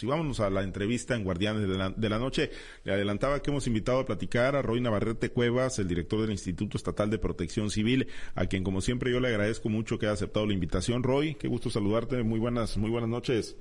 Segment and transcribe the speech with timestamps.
[0.00, 1.66] Si vámonos a la entrevista en Guardianes
[1.96, 2.50] de la, Noche,
[2.84, 6.76] le adelantaba que hemos invitado a platicar a Roy Navarrete Cuevas, el director del Instituto
[6.76, 8.06] Estatal de Protección Civil,
[8.36, 11.02] a quien como siempre yo le agradezco mucho que haya aceptado la invitación.
[11.02, 13.60] Roy, qué gusto saludarte, muy buenas, muy buenas noches.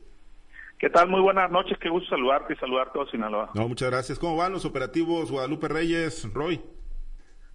[0.78, 1.10] ¿Qué tal?
[1.10, 3.50] Muy buenas noches, qué gusto saludarte y saludar a todos Sinaloa.
[3.56, 4.20] No, muchas gracias.
[4.20, 6.62] ¿Cómo van los operativos Guadalupe Reyes, Roy?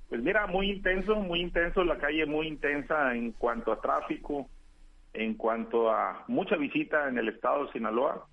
[0.09, 4.49] Pues mira, muy intenso, muy intenso, la calle muy intensa en cuanto a tráfico,
[5.12, 8.27] en cuanto a mucha visita en el estado de Sinaloa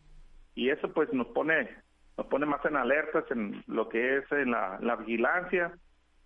[0.60, 1.70] y eso pues nos pone
[2.18, 5.72] nos pone más en alertas en lo que es en la, vigilancia,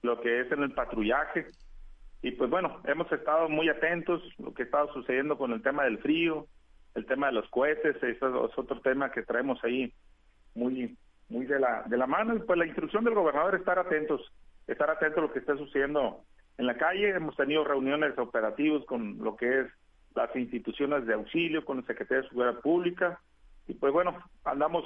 [0.01, 1.45] lo que es en el patrullaje.
[2.23, 5.83] Y pues bueno, hemos estado muy atentos lo que ha estado sucediendo con el tema
[5.83, 6.47] del frío,
[6.95, 9.93] el tema de los cohetes, eso es otro tema que traemos ahí
[10.55, 10.97] muy
[11.29, 12.35] muy de la de la mano.
[12.35, 14.33] Y pues la instrucción del gobernador es estar atentos,
[14.65, 16.21] estar atentos a lo que está sucediendo
[16.57, 19.67] en la calle, hemos tenido reuniones operativas con lo que es
[20.15, 23.19] las instituciones de auxilio, con el secretario de Seguridad Pública,
[23.67, 24.85] y pues bueno, andamos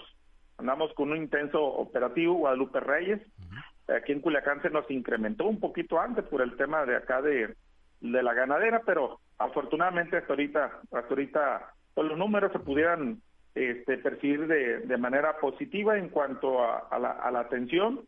[0.57, 3.21] andamos con un intenso operativo Guadalupe Reyes.
[3.87, 7.55] Aquí en Culiacán se nos incrementó un poquito antes por el tema de acá de,
[8.01, 13.21] de la ganadera, pero afortunadamente hasta ahorita, hasta ahorita pues los números se pudieran
[13.55, 18.01] este, percibir de, de manera positiva en cuanto a, a, la, a la atención.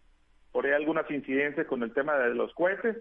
[0.51, 2.97] Por ahí algunas incidencias con el tema de los cohetes,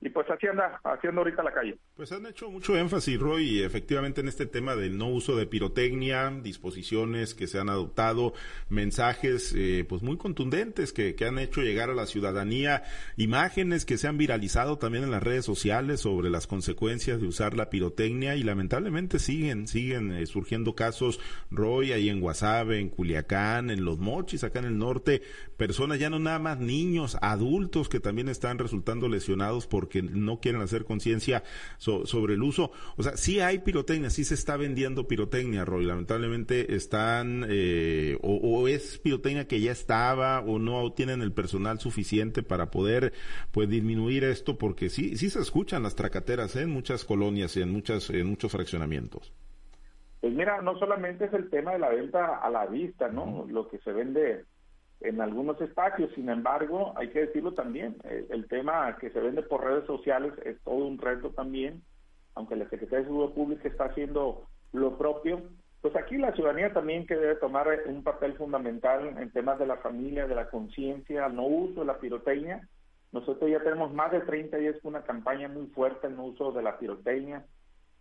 [0.00, 1.76] y pues así anda, haciendo ahorita la calle.
[1.96, 6.30] Pues han hecho mucho énfasis, Roy, efectivamente en este tema del no uso de pirotecnia,
[6.40, 8.32] disposiciones que se han adoptado,
[8.68, 12.84] mensajes eh, pues muy contundentes que, que, han hecho llegar a la ciudadanía,
[13.16, 17.54] imágenes que se han viralizado también en las redes sociales sobre las consecuencias de usar
[17.54, 21.18] la pirotecnia y lamentablemente siguen, siguen eh, surgiendo casos,
[21.50, 25.22] Roy, ahí en Guasave, en Culiacán, en Los Mochis, acá en el norte,
[25.56, 30.40] personas ya no nada más niños, adultos que también están resultando lesionados por que no
[30.40, 31.42] quieren hacer conciencia
[31.78, 32.72] sobre el uso.
[32.96, 35.84] O sea, sí hay pirotecnia, sí se está vendiendo pirotecnia, Roy.
[35.84, 42.42] Lamentablemente están, eh, o, es pirotecnia que ya estaba, o no tienen el personal suficiente
[42.42, 43.12] para poder,
[43.52, 46.62] pues, disminuir esto, porque sí, sí se escuchan las tracateras ¿eh?
[46.62, 49.32] en muchas colonias y en muchas, en muchos fraccionamientos.
[50.20, 53.46] Pues mira, no solamente es el tema de la venta a la vista, ¿no?
[53.48, 54.44] Lo que se vende
[55.00, 56.10] en algunos espacios.
[56.14, 60.32] Sin embargo, hay que decirlo también, eh, el, tema que se vende por redes sociales
[60.44, 61.82] es todo un reto también,
[62.34, 65.42] aunque la Secretaría de Seguridad Pública está haciendo lo propio.
[65.80, 69.76] Pues aquí la ciudadanía también que debe tomar un papel fundamental en temas de la
[69.76, 72.68] familia, de la conciencia, no uso de la pirotecnia.
[73.12, 76.62] Nosotros ya tenemos más de 30 días con una campaña muy fuerte en uso de
[76.62, 77.44] la pirotecnia.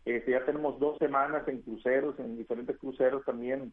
[0.05, 3.71] Este, ya tenemos dos semanas en cruceros, en diferentes cruceros también,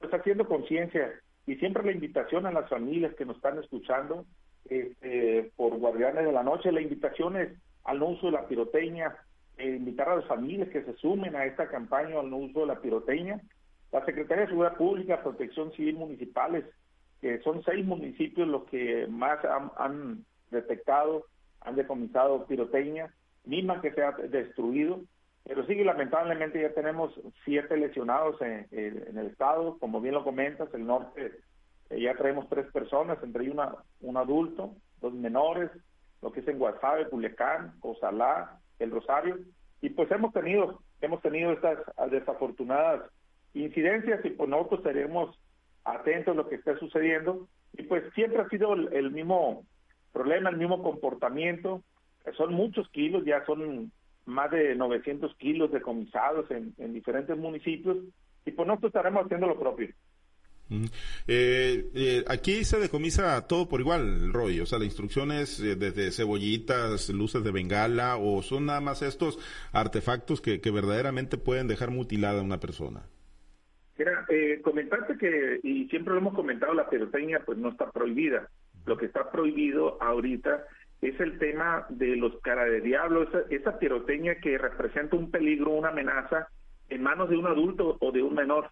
[0.00, 1.12] pues haciendo conciencia
[1.46, 4.26] y siempre la invitación a las familias que nos están escuchando
[4.68, 7.50] este, por Guardianes de la Noche, la invitación es
[7.84, 9.16] al uso de la pirotecnia,
[9.56, 12.80] eh, invitar a las familias que se sumen a esta campaña al uso de la
[12.80, 13.40] pirotecnia.
[13.92, 16.64] La Secretaría de Seguridad Pública, Protección Civil Municipales,
[17.20, 19.38] que son seis municipios los que más
[19.78, 21.26] han, detectado,
[21.60, 23.12] han decomisado pirotecnia,
[23.44, 25.00] misma que se ha destruido,
[25.46, 27.12] pero sí, lamentablemente ya tenemos
[27.44, 31.32] siete lesionados en, el estado, como bien lo comentas, el norte
[31.90, 35.70] eh, ya traemos tres personas, entre una, un adulto, dos menores,
[36.20, 39.38] lo que es en Guasave, Culiacán, Osalá, El Rosario,
[39.80, 41.78] y pues hemos tenido, hemos tenido estas
[42.10, 43.02] desafortunadas
[43.54, 45.38] incidencias y pues nosotros estaremos
[45.84, 47.46] atentos a lo que está sucediendo.
[47.74, 49.64] Y pues siempre ha sido el mismo
[50.12, 51.82] problema, el mismo comportamiento,
[52.36, 53.92] son muchos kilos, ya son
[54.26, 57.98] más de 900 kilos decomisados en, en diferentes municipios
[58.44, 59.88] y pues nosotros estaremos haciendo lo propio.
[61.28, 64.60] Eh, eh, aquí se decomisa todo por igual, Roy.
[64.60, 69.02] O sea, la instrucción es eh, desde cebollitas, luces de bengala, o son nada más
[69.02, 69.38] estos
[69.72, 73.02] artefactos que, que verdaderamente pueden dejar mutilada a una persona.
[73.98, 78.48] Mira, eh, comentarte que, y siempre lo hemos comentado, la pirotecnia pues no está prohibida.
[78.84, 80.64] Lo que está prohibido ahorita
[81.02, 85.88] es el tema de los cara de diablo, esa, esa que representa un peligro, una
[85.88, 86.48] amenaza
[86.88, 88.70] en manos de un adulto o de un menor.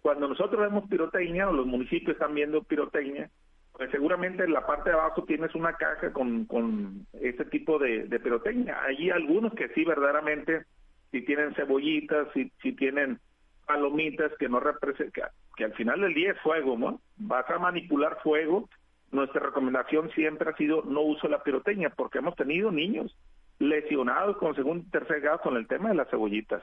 [0.00, 3.30] Cuando nosotros vemos pirotecnia o los municipios están viendo pirotecnia,
[3.72, 8.04] pues seguramente en la parte de abajo tienes una caja con, con ese tipo de,
[8.04, 8.82] de pirotecnia.
[8.84, 10.64] Hay algunos que sí verdaderamente,
[11.10, 13.18] si tienen cebollitas, si, si tienen
[13.66, 15.22] palomitas que no representan, que,
[15.56, 17.00] que al final del día es fuego, ¿no?
[17.16, 18.68] Vas a manipular fuego
[19.16, 23.16] nuestra recomendación siempre ha sido no uso la pirotecnia, porque hemos tenido niños
[23.58, 26.62] lesionados con segundo y tercer grado con el tema de las cebollitas.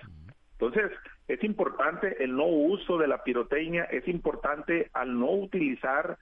[0.54, 0.92] Entonces,
[1.28, 6.18] es importante el no uso de la pirotecnia, es importante al no utilizar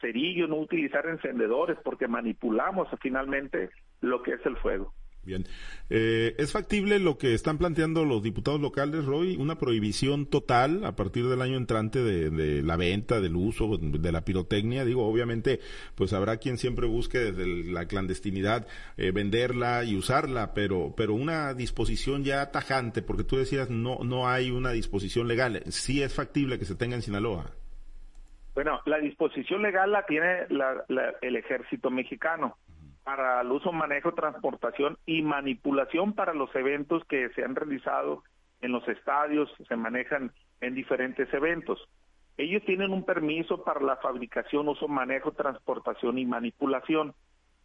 [0.00, 4.92] cerillos, no utilizar encendedores, porque manipulamos finalmente lo que es el fuego.
[5.26, 5.44] Bien.
[5.90, 9.36] Eh, ¿Es factible lo que están planteando los diputados locales, Roy?
[9.36, 14.24] Una prohibición total a partir del año entrante de, la venta, del uso de la
[14.24, 14.84] pirotecnia.
[14.84, 15.58] Digo, obviamente,
[15.96, 21.54] pues habrá quien siempre busque desde la clandestinidad eh, venderla y usarla, pero, pero una
[21.54, 25.60] disposición ya tajante, porque tú decías no, no hay una disposición legal.
[25.70, 27.50] Sí es factible que se tenga en Sinaloa.
[28.54, 30.46] Bueno, la disposición legal la tiene
[31.20, 32.56] el ejército mexicano
[33.06, 38.24] para el uso, manejo, transportación y manipulación para los eventos que se han realizado
[38.60, 41.78] en los estadios, se manejan en diferentes eventos.
[42.36, 47.14] Ellos tienen un permiso para la fabricación, uso, manejo, transportación y manipulación,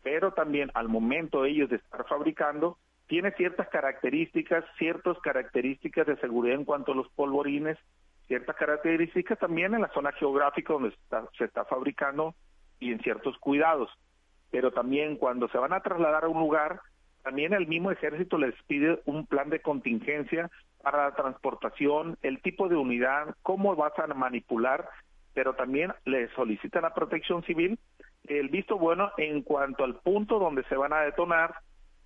[0.04, 2.78] pero también al momento ellos de estar fabricando,
[3.08, 7.80] tiene ciertas características, ciertas características de seguridad en cuanto a los polvorines,
[8.28, 10.96] ciertas características también en la zona geográfica donde
[11.36, 12.36] se está fabricando
[12.80, 13.90] y en ciertos cuidados
[14.52, 16.82] pero también cuando se van a trasladar a un lugar,
[17.24, 20.50] también el mismo ejército les pide un plan de contingencia
[20.82, 24.90] para la transportación, el tipo de unidad, cómo vas a manipular,
[25.34, 27.80] pero también les solicitan a protección civil
[28.28, 31.56] el visto bueno en cuanto al punto donde se van a detonar,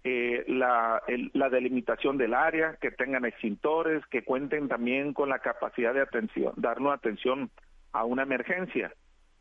[0.04, 1.02] eh, la,
[1.34, 6.54] la delimitación del área, que tengan extintores, que cuenten también con la capacidad de atención,
[6.58, 7.50] darnos atención
[7.92, 8.94] a una emergencia.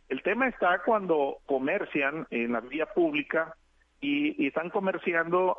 [0.09, 3.55] El tema está cuando comercian en la vía pública
[4.01, 5.59] y, están comerciando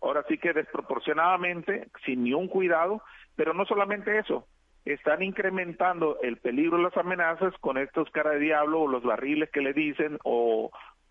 [0.00, 3.02] ahora sí que desproporcionadamente, sin ni un cuidado,
[3.36, 4.46] pero no solamente eso,
[4.84, 9.50] están incrementando el peligro y las amenazas con estos cara de diablo o los barriles
[9.50, 10.70] que le dicen o,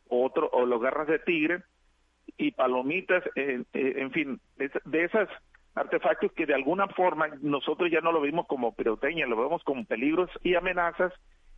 [0.09, 1.63] otro o los garras de tigre
[2.37, 5.27] y palomitas, eh, eh, en fin, de esos
[5.75, 9.85] artefactos que de alguna forma nosotros ya no lo vimos como pirotecnia, lo vemos como
[9.85, 11.11] peligros y amenazas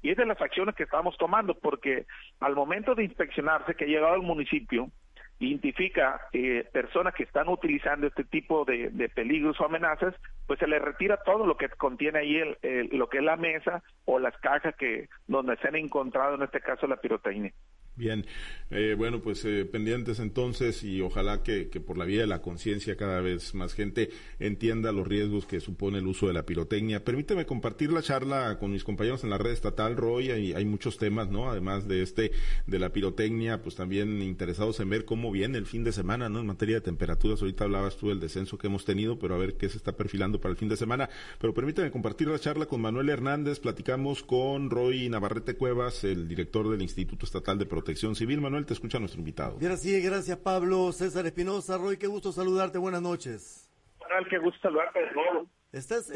[0.05, 2.05] y es de las acciones que estamos tomando, porque
[2.39, 4.91] al momento de inspeccionarse que ha llegado al municipio,
[5.39, 10.13] identifica eh, personas que están utilizando este tipo de, peligros o amenazas,
[10.45, 13.81] pues se le retira todo lo que contiene ahí el, lo que es la mesa
[14.05, 17.51] o las cajas que donde se han encontrado en este caso la pirotecnia.
[17.97, 18.25] Bien,
[18.71, 22.41] eh, bueno, pues eh, pendientes entonces y ojalá que, que, por la vía de la
[22.41, 27.05] conciencia cada vez más gente entienda los riesgos que supone el uso de la pirotecnia.
[27.05, 30.97] Permíteme compartir la charla con mis compañeros en la red estatal, Roy, y hay muchos
[30.97, 31.49] temas, ¿no?
[31.49, 32.33] Además de este,
[32.67, 36.41] de la pirotecnia, pues también interesados en ver cómo viene el fin de semana, ¿no?
[36.41, 39.55] En materia de temperaturas, ahorita hablabas tú del descenso que hemos tenido, pero a ver
[39.55, 41.09] qué se está perfilando para el fin de semana.
[41.39, 46.69] Pero permíteme compartir la charla con Manuel Hernández, platicamos con Roy Navarrete Cuevas, el director
[46.69, 48.41] del Instituto Estatal de Protección Protección Civil.
[48.41, 49.59] Manuel, te escucha nuestro invitado.
[49.59, 53.69] Gracias, gracias Pablo, César Espinosa, Roy, qué gusto saludarte, buenas noches.
[53.99, 55.47] Manuel, qué gusto saludarte de nuevo.
[55.71, 56.11] Estás,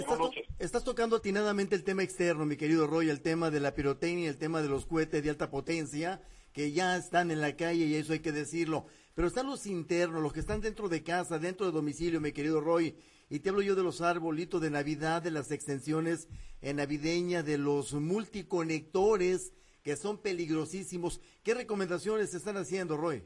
[0.58, 4.40] estás, tocando atinadamente el tema externo, mi querido Roy, el tema de la pirotecnia, el
[4.40, 6.24] tema de los cohetes de alta potencia,
[6.54, 8.88] que ya están en la calle y eso hay que decirlo.
[9.14, 12.62] Pero están los internos, los que están dentro de casa, dentro de domicilio, mi querido
[12.62, 12.96] Roy.
[13.30, 16.30] Y te hablo yo de los arbolitos de Navidad, de las extensiones
[16.64, 21.20] navideñas, de los multiconectores que son peligrosísimos.
[21.44, 23.24] ¿Qué recomendaciones se están haciendo, Roy?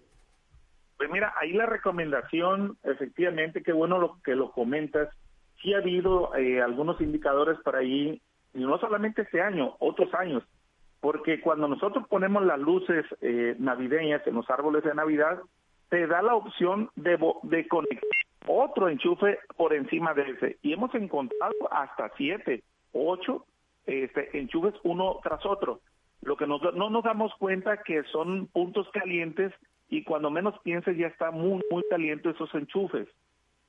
[0.97, 5.09] Pues mira, ahí la recomendación, efectivamente, qué bueno lo que lo comentas.
[5.61, 8.21] Sí ha habido eh, algunos indicadores por ahí,
[8.53, 10.43] y no solamente este año, otros años,
[10.99, 15.39] porque cuando nosotros ponemos las luces eh, navideñas en los árboles de Navidad,
[15.89, 18.09] te da la opción de, de conectar
[18.47, 20.57] otro enchufe por encima de ese.
[20.61, 23.45] Y hemos encontrado hasta siete, ocho
[23.85, 25.81] este, enchufes uno tras otro.
[26.25, 26.59] Lo que no
[26.89, 29.53] nos damos cuenta que son puntos calientes
[29.89, 33.07] y cuando menos pienses ya está muy, muy caliente esos enchufes.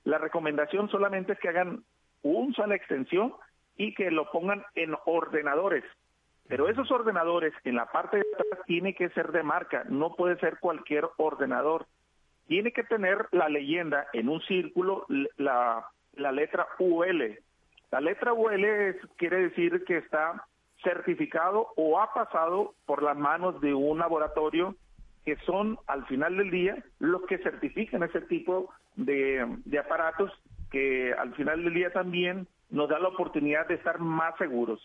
[0.05, 1.85] La recomendación solamente es que hagan
[2.23, 3.35] un sola extensión
[3.77, 5.85] y que lo pongan en ordenadores.
[6.47, 10.39] Pero esos ordenadores en la parte de atrás tiene que ser de marca, no puede
[10.39, 11.87] ser cualquier ordenador.
[12.47, 15.07] Tiene que tener la leyenda en un círculo,
[15.39, 17.39] la, la letra UL.
[17.91, 20.45] La letra UL quiere decir que está
[20.85, 24.77] certificado o ha pasado por las manos de un laboratorio
[25.25, 29.45] que son al final del día los que certifican ese tipo de,
[29.79, 30.31] aparatos
[30.71, 34.81] que al final del día también nos da la oportunidad de estar más seguros.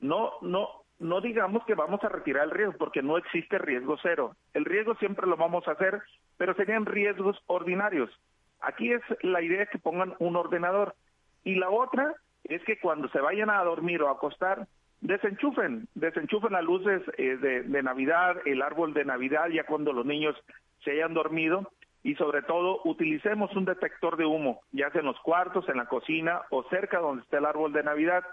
[0.00, 0.68] No, no,
[0.98, 4.34] no digamos que vamos a retirar el riesgo, porque no existe riesgo cero.
[4.54, 6.02] El riesgo siempre lo vamos a hacer,
[6.36, 8.10] pero serían riesgos ordinarios.
[8.60, 10.94] Aquí es la idea que pongan un ordenador.
[11.44, 14.68] Y la otra es que cuando se vayan a dormir o a acostar,
[15.02, 20.34] desenchufen, desenchufen las luces eh, de, Navidad, el árbol de Navidad, ya cuando los niños
[20.84, 21.70] se hayan dormido,
[22.04, 25.86] y sobre todo utilicemos un detector de humo, ya sea en los cuartos, en la
[25.86, 28.24] cocina o cerca donde esté el árbol de Navidad.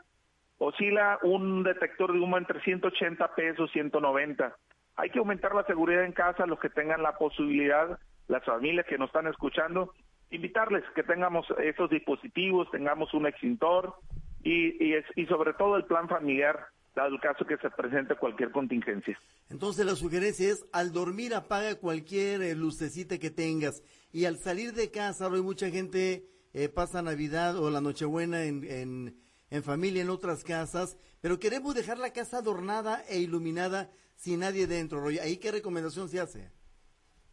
[0.57, 4.55] Oscila un detector de humo entre 180 pesos, 190.
[4.95, 8.97] Hay que aumentar la seguridad en casa, los que tengan la posibilidad, las familias que
[8.97, 9.93] nos están escuchando,
[10.31, 13.95] invitarles que tengamos esos dispositivos, tengamos un extintor
[14.43, 18.51] y, y, y sobre todo el plan familiar dado el caso que se presente cualquier
[18.51, 19.19] contingencia.
[19.49, 24.73] Entonces la sugerencia es al dormir apaga cualquier eh, lucecita que tengas y al salir
[24.73, 29.15] de casa, hay mucha gente eh, pasa Navidad o la Nochebuena en, en,
[29.49, 34.67] en familia en otras casas, pero queremos dejar la casa adornada e iluminada sin nadie
[34.67, 35.19] dentro, Roy.
[35.19, 36.51] ¿Ahí qué recomendación se hace?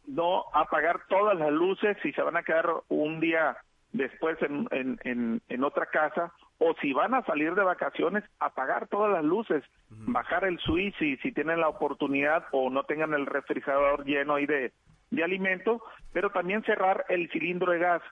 [0.07, 3.57] No apagar todas las luces si se van a quedar un día
[3.93, 8.89] después en, en, en, en otra casa o si van a salir de vacaciones, apagar
[8.89, 13.27] todas las luces, bajar el switch si, si tienen la oportunidad o no tengan el
[13.27, 14.73] refrigerador lleno ahí de,
[15.11, 15.83] de alimento,
[16.13, 18.03] pero también cerrar el cilindro de gas.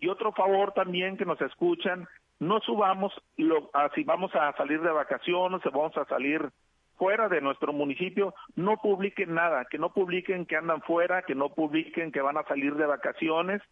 [0.00, 2.06] Y otro favor también que nos escuchan,
[2.38, 6.50] no subamos lo, a, si vamos a salir de vacaciones o vamos a salir
[6.96, 11.48] fuera de nuestro municipio, no publiquen nada, que no publiquen que andan fuera, que no
[11.48, 13.62] publiquen que van a salir de vacaciones,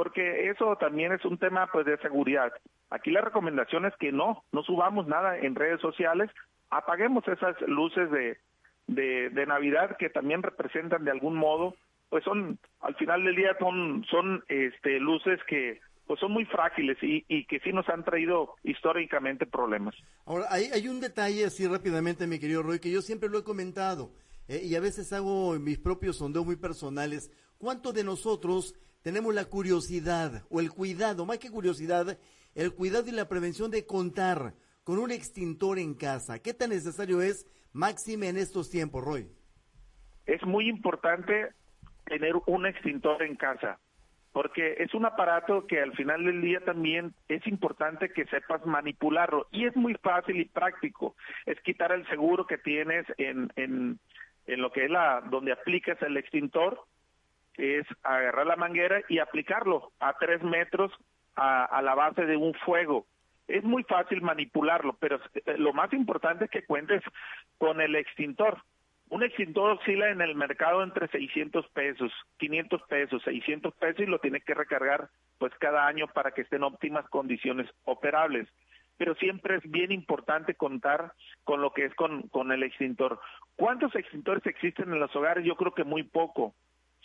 [0.00, 2.50] porque eso también es un tema pues de seguridad.
[2.88, 6.30] Aquí la recomendación es que no, no subamos nada en redes sociales,
[6.70, 8.38] apaguemos esas luces de,
[8.86, 11.74] de, de Navidad que también representan de algún modo,
[12.08, 16.96] pues son, al final del día son, son este, luces que pues son muy frágiles
[17.02, 19.94] y, y que sí nos han traído históricamente problemas.
[20.24, 23.44] Ahora, hay, hay un detalle así rápidamente, mi querido Roy, que yo siempre lo he
[23.44, 24.12] comentado
[24.48, 27.30] eh, y a veces hago mis propios sondeos muy personales.
[27.58, 32.18] ¿Cuánto de nosotros tenemos la curiosidad o el cuidado, más que curiosidad,
[32.54, 34.54] el cuidado y la prevención de contar
[34.84, 36.40] con un extintor en casa.
[36.40, 39.28] ¿Qué tan necesario es, máxime en estos tiempos, Roy?
[40.26, 41.50] Es muy importante
[42.04, 43.78] tener un extintor en casa,
[44.32, 49.46] porque es un aparato que al final del día también es importante que sepas manipularlo
[49.50, 51.16] y es muy fácil y práctico.
[51.46, 53.98] Es quitar el seguro que tienes en, en,
[54.46, 56.84] en lo que es la donde aplicas el extintor
[57.60, 60.92] es agarrar la manguera y aplicarlo a tres metros
[61.36, 63.06] a, a la base de un fuego.
[63.48, 67.02] Es muy fácil manipularlo, pero eh, lo más importante es que cuentes
[67.58, 68.62] con el extintor.
[69.10, 74.20] Un extintor oscila en el mercado entre 600 pesos, 500 pesos, 600 pesos y lo
[74.20, 78.48] tiene que recargar pues cada año para que esté en óptimas condiciones operables.
[78.96, 81.12] Pero siempre es bien importante contar
[81.42, 83.18] con lo que es con, con el extintor.
[83.56, 85.44] ¿Cuántos extintores existen en los hogares?
[85.44, 86.54] Yo creo que muy poco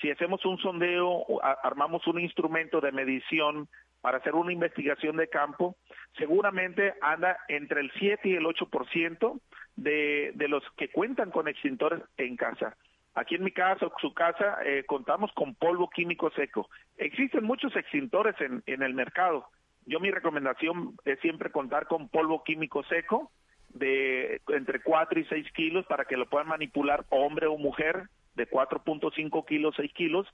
[0.02, 1.26] si hacemos un sondeo,
[1.64, 3.68] armamos un instrumento de medición
[4.02, 5.78] para hacer una investigación de campo,
[6.18, 9.40] seguramente anda entre el 7 y el 8%
[9.78, 12.76] de, de los que cuentan con extintores en casa.
[13.16, 16.70] Aquí en mi casa, su casa, eh, contamos con polvo químico seco.
[16.98, 19.48] Existen muchos extintores en, en el mercado.
[19.86, 23.32] Yo mi recomendación es siempre contar con polvo químico seco
[23.70, 28.50] de entre 4 y 6 kilos para que lo puedan manipular hombre o mujer de
[28.50, 30.28] 4.5 kilos, 6 kilos,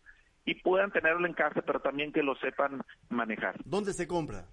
[0.45, 3.55] y puedan tenerlo en casa, pero también que lo sepan manejar.
[3.65, 4.45] ¿Dónde se compra?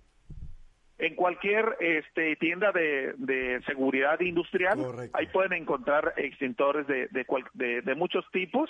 [0.98, 5.16] En cualquier este, tienda de, de seguridad industrial, Correcto.
[5.16, 7.24] ahí pueden encontrar extintores de, de,
[7.54, 8.68] de, de muchos tipos,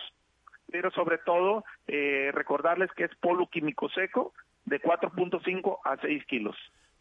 [0.71, 4.35] pero sobre todo eh, recordarles que es polvo químico seco
[4.67, 6.55] de 4.5 a 6 kilos.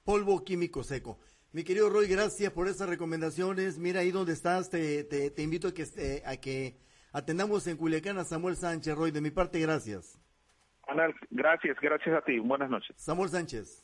[0.06, 1.20] Polvo químico seco.
[1.52, 3.78] Mi querido Roy, gracias por esas recomendaciones.
[3.78, 6.78] Mira ahí donde estás, te, te, te invito a que, eh, a que
[7.18, 9.10] Atendamos en Culiacán a Samuel Sánchez, Roy.
[9.10, 10.22] De mi parte, gracias.
[10.88, 12.38] Manuel, gracias, gracias a ti.
[12.38, 12.96] Buenas noches.
[12.96, 13.84] Samuel Sánchez.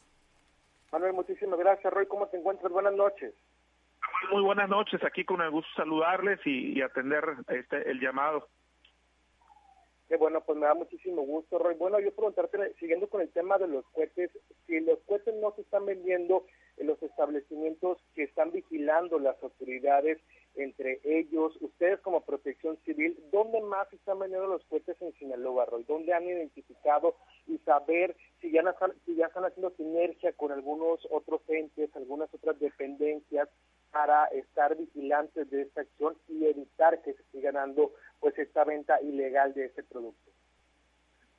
[0.92, 1.92] Manuel, muchísimas gracias.
[1.92, 2.72] Roy, ¿cómo te encuentras?
[2.72, 3.34] Buenas noches.
[4.32, 5.04] Muy buenas noches.
[5.04, 8.48] Aquí con el gusto saludarles y, y atender este el llamado.
[10.10, 11.74] Qué bueno, pues me da muchísimo gusto, Roy.
[11.74, 14.30] Bueno, yo preguntarte, siguiendo con el tema de los cohetes,
[14.68, 16.46] si los cohetes no se están vendiendo
[16.78, 20.20] en los establecimientos que están vigilando las autoridades,
[20.56, 25.84] entre ellos, ustedes como protección civil, ¿dónde más están vendiendo los cohetes en Sinaloa, Roy?
[25.84, 27.16] ¿Dónde han identificado
[27.48, 28.62] y saber si ya,
[29.06, 33.50] si ya están haciendo sinergia con algunos otros entes, algunas otras dependencias
[33.92, 39.02] para estar vigilantes de esta acción y evitar que se siga dando pues esta venta
[39.02, 40.32] ilegal de este producto?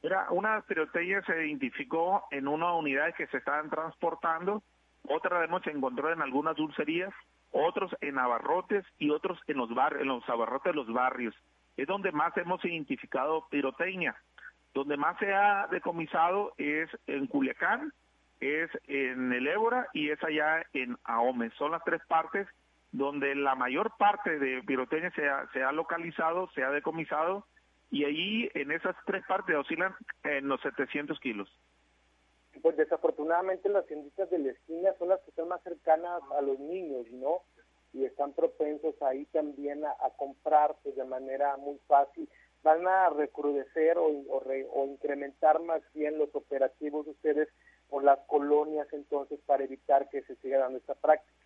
[0.02, 4.62] Mira, una pirotecnia se identificó en una unidad que se estaban transportando,
[5.08, 7.12] otra vez se encontró en algunas dulcerías,
[7.52, 11.34] otros en abarrotes y otros en los barrios, en los abarrotes de los barrios.
[11.76, 14.16] Es donde más hemos identificado pirotecnia.
[14.72, 17.92] Donde más se ha decomisado es en Culiacán,
[18.40, 21.50] es en el Ébora y es allá en Ahome.
[21.50, 22.48] Son las tres partes
[22.90, 27.46] donde la mayor parte de pirotecnia se ha, se ha localizado, se ha decomisado
[27.90, 29.94] y ahí en esas tres partes oscilan
[30.24, 31.48] en los 700 kilos.
[32.64, 36.58] Pues desafortunadamente las tienditas de la esquina son las que están más cercanas a los
[36.58, 37.42] niños, ¿no?
[37.92, 42.26] Y están propensos ahí también a, comprar pues, de manera muy fácil
[42.62, 47.48] van a recrudecer o, o, incrementar más bien los operativos de ustedes
[47.90, 51.36] por las colonias entonces para evitar que se siga dando esta práctica.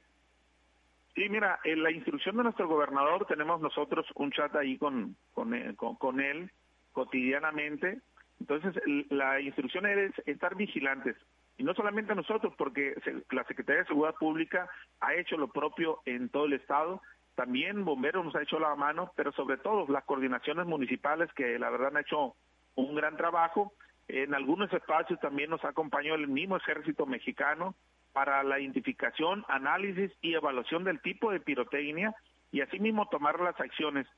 [1.17, 5.53] Sí, mira, en la instrucción de nuestro gobernador tenemos nosotros un chat ahí con, con,
[5.53, 6.53] eh, con él
[6.93, 8.03] cotidianamente.
[8.41, 8.75] Entonces,
[9.11, 11.17] la instrucción es estar vigilantes.
[11.57, 12.95] Y no solamente nosotros, porque
[13.31, 17.03] la Secretaría de Seguridad Pública ha hecho lo propio en todo el Estado
[17.39, 21.71] también Bomberos nos ha hecho la mano, pero sobre todo las coordinaciones municipales que la
[21.71, 22.35] verdad han hecho
[22.75, 23.75] un gran trabajo.
[24.09, 27.77] En algunos espacios también nos acompañó el mismo ejército mexicano
[28.13, 32.13] para la identificación, análisis y evaluación del tipo de pirotecnia
[32.51, 34.09] y asimismo tomar las acciones.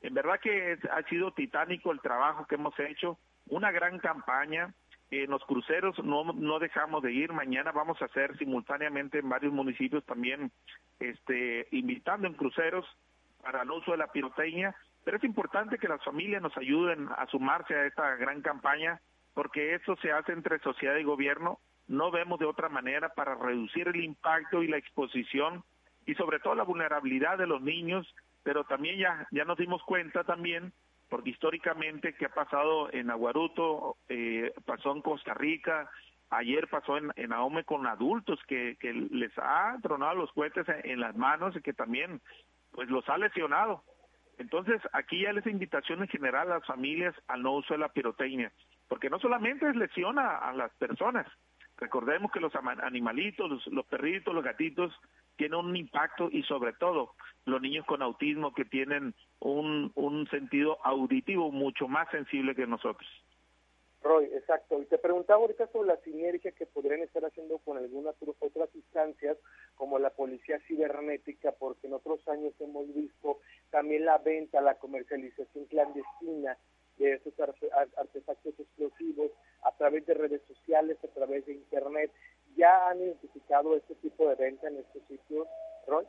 [0.00, 3.18] En verdad que ha sido titánico el trabajo que hemos hecho,
[3.50, 4.74] una gran campaña,
[5.10, 7.32] en los cruceros no, no dejamos de ir.
[7.32, 10.52] Mañana vamos a hacer simultáneamente en varios municipios también
[11.00, 12.84] este, invitando en cruceros
[13.42, 14.74] para el uso de la pirotecnia.
[15.04, 19.00] Pero es importante que las familias nos ayuden a sumarse a esta gran campaña
[19.32, 21.58] porque eso se hace entre sociedad y gobierno.
[21.86, 25.64] No vemos de otra manera para reducir el impacto y la exposición
[26.04, 28.06] y sobre todo la vulnerabilidad de los niños,
[28.42, 30.72] pero también ya, ya nos dimos cuenta también
[31.08, 35.90] porque históricamente que ha pasado en Aguaruto, eh, pasó en Costa Rica,
[36.30, 41.00] ayer pasó en, en Ahome con adultos que, que les ha tronado los cohetes en,
[41.00, 42.20] las manos y que también
[42.72, 43.82] pues los ha lesionado.
[44.36, 47.88] Entonces aquí ya les invitación en general a las familias al no uso de la
[47.88, 48.52] pirotecnia,
[48.88, 51.26] porque no solamente lesiona a las personas,
[51.76, 54.92] recordemos que los animalitos, los perritos, los gatitos,
[55.38, 57.14] tiene un impacto y sobre todo
[57.46, 63.08] los niños con autismo que tienen un, sentido auditivo mucho más sensible que nosotros.
[64.02, 64.80] Roy, exacto.
[64.82, 69.38] Y te preguntaba ahorita sobre la sinergia que podrían estar haciendo con algunas otras instancias
[69.76, 73.38] como la policía cibernética, porque en otros años hemos visto
[73.70, 76.58] también la venta, la comercialización clandestina
[76.98, 77.32] de esos
[77.96, 79.30] artefactos explosivos
[79.62, 82.10] a través de redes sociales, a través de Internet
[82.58, 85.46] ya han identificado este tipo de venta en estos sitios,
[85.86, 86.04] Roy?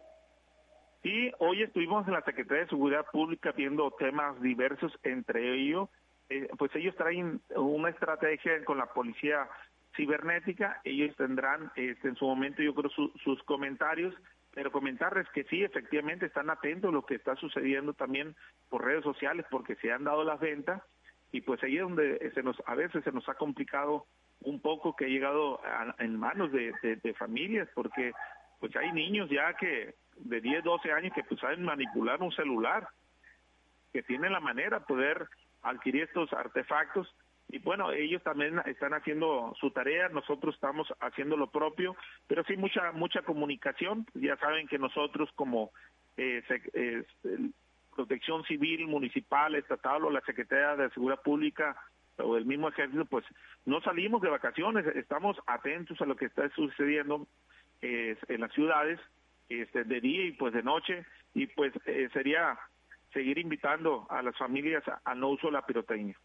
[1.03, 5.87] Sí, hoy estuvimos en la Secretaría de Seguridad Pública viendo temas diversos, entre ellos,
[6.27, 9.47] eh, pues ellos traen una estrategia con la policía
[9.95, 14.13] cibernética, ellos tendrán este, en su momento yo creo sus comentarios,
[14.53, 18.35] pero comentarles que sí, efectivamente están atentos a lo que está sucediendo también
[18.69, 20.81] por redes sociales porque se han dado las ventas
[21.31, 24.05] y pues ahí es donde se nos a veces se nos ha complicado
[24.41, 25.59] un poco que ha llegado
[25.99, 28.13] en manos de, familias, porque
[28.59, 32.87] pues hay niños ya que de 10, 12 años que pues saben manipular un celular,
[33.91, 35.27] que tienen la manera de poder
[35.63, 37.13] adquirir estos artefactos.
[37.51, 41.95] Y bueno, ellos también están haciendo su tarea, nosotros estamos haciendo lo propio,
[42.27, 45.71] pero sí mucha mucha comunicación, ya saben que nosotros como
[46.15, 46.43] eh,
[47.95, 51.75] Protección Civil Municipal, Estatal o la Secretaría de Seguridad Pública
[52.23, 53.25] o el mismo ejército, pues
[53.65, 57.27] no salimos de vacaciones, estamos atentos a lo que está sucediendo
[57.81, 58.99] en las ciudades,
[59.49, 62.57] este, de día y pues de noche, y pues eh, sería
[63.13, 66.15] seguir invitando a las familias al no uso de la pirotecnia.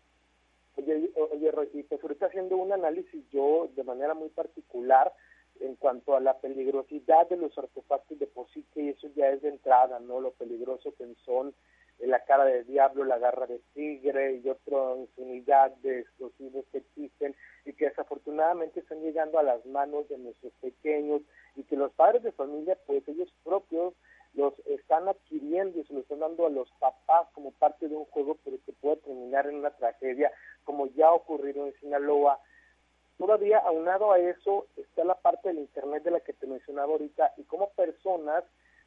[0.76, 5.12] Oye, oye, pues ahorita haciendo un análisis yo de manera muy particular
[5.60, 9.40] en cuanto a la peligrosidad de los artefactos de por sí, que eso ya es
[9.42, 10.20] de entrada, ¿no?
[10.20, 11.54] Lo peligroso que son
[12.00, 17.34] la cara del diablo, la garra de tigre y otra infinidad de explosivos que existen
[17.64, 21.22] y que desafortunadamente están llegando a las manos de nuestros pequeños
[21.56, 23.94] y que los padres de familia, pues ellos propios
[24.34, 28.04] los están adquiriendo y se los están dando a los papás como parte de un
[28.06, 30.32] juego, pero que puede terminar en una tragedia,
[30.64, 32.40] como ya ocurrido en Sinaloa.
[33.16, 37.32] Todavía aunado a eso está la parte del Internet de la que te mencionaba ahorita
[37.36, 38.42] y como personas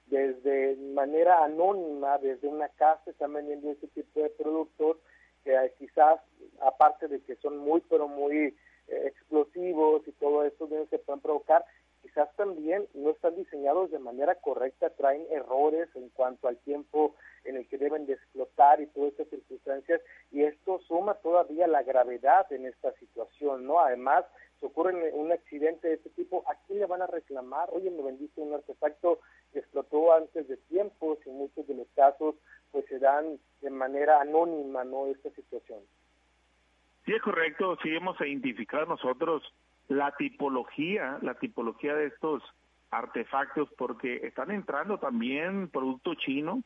[0.08, 4.98] desde manera anónima, desde una casa, están vendiendo este tipo de productos
[5.44, 6.20] que quizás,
[6.62, 8.54] aparte de que son muy, pero muy eh,
[9.06, 11.66] explosivos y todo eso, se pueden provocar,
[12.02, 17.58] quizás también no están diseñados de manera correcta, traen errores en cuanto al tiempo en
[17.58, 22.52] el que deben de explotar y todas estas circunstancias, y esto suma todavía la gravedad
[22.52, 23.80] en esta situación, ¿no?
[23.80, 24.26] Además,
[24.60, 27.70] si ocurre un accidente de este tipo, ¿a quién le van a reclamar?
[27.72, 29.20] Oye, me vendiste un artefacto
[30.14, 32.36] antes de tiempo, y muchos de los casos
[32.72, 35.08] pues se dan de manera anónima, ¿no?
[35.08, 35.80] Esta situación.
[37.06, 39.42] Sí, es correcto, sí hemos identificado nosotros
[39.88, 42.44] la tipología, la tipología de estos
[42.92, 46.62] artefactos, porque están entrando también producto chino.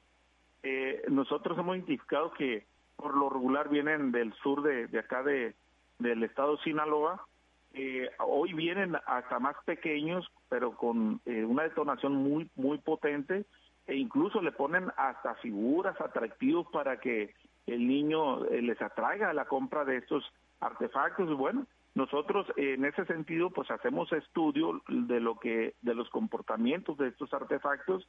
[0.63, 2.65] Eh, nosotros hemos identificado que
[2.95, 5.55] por lo regular vienen del sur de, de acá de,
[5.99, 7.27] del estado de Sinaloa,
[7.73, 13.45] eh, hoy vienen hasta más pequeños, pero con eh, una detonación muy, muy potente
[13.87, 17.33] e incluso le ponen hasta figuras atractivos para que
[17.67, 20.23] el niño eh, les atraiga a la compra de estos
[20.59, 21.35] artefactos.
[21.37, 27.07] Bueno, nosotros en ese sentido pues hacemos estudio de lo que de los comportamientos de
[27.07, 28.07] estos artefactos,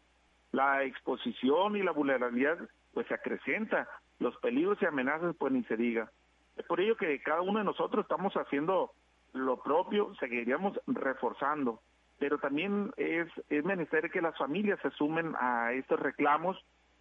[0.51, 2.59] la exposición y la vulnerabilidad
[2.92, 6.11] pues se acrecenta, los peligros y amenazas pues ni se diga.
[6.57, 8.92] Es por ello que cada uno de nosotros estamos haciendo
[9.33, 11.81] lo propio, seguiríamos reforzando,
[12.18, 16.57] pero también es, es menester que las familias se sumen a estos reclamos,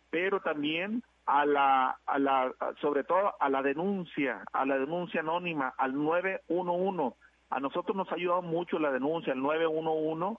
[0.09, 5.73] pero también a la, a la, sobre todo a la denuncia, a la denuncia anónima,
[5.77, 7.15] al 911.
[7.49, 10.37] A nosotros nos ha ayudado mucho la denuncia, el 911.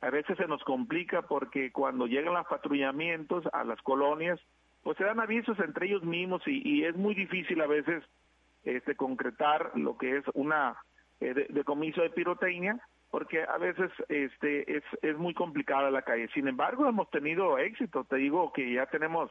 [0.00, 4.38] A veces se nos complica porque cuando llegan los patrullamientos a las colonias,
[4.82, 8.04] pues se dan avisos entre ellos mismos y, y es muy difícil a veces
[8.64, 10.76] este concretar lo que es una
[11.20, 12.78] eh, decomiso de, pirotecnia
[13.10, 16.28] porque a veces este es, es muy complicada la calle.
[16.34, 18.04] Sin embargo, hemos tenido éxito.
[18.04, 19.30] Te digo que ya tenemos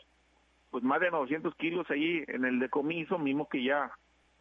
[0.72, 3.92] pues más de 900 kilos ahí en el decomiso, mismo que ya